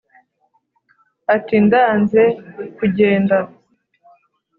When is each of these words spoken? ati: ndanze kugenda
ati: 1.35 1.55
ndanze 1.65 2.21
kugenda 2.77 3.37